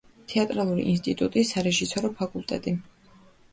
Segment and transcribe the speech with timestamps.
[0.31, 2.77] თეატრალური ინსტიტუტის სარეჟისორო ფაკულტეტი.